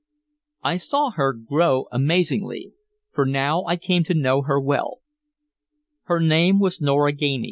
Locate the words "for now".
3.11-3.65